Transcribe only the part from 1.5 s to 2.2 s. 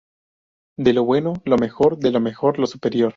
mejor. De lo